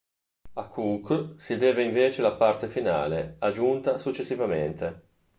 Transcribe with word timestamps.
A 0.53 0.63
Cooke 0.65 1.35
si 1.37 1.57
deve 1.57 1.83
invece 1.83 2.23
la 2.23 2.33
parte 2.33 2.67
finale, 2.67 3.35
aggiunta 3.37 3.99
successivamente. 3.99 5.03